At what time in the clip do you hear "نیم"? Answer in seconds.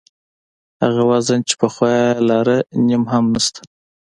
2.87-3.03